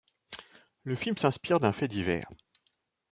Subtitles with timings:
[0.83, 2.25] Le film s'inspire d'un fait divers.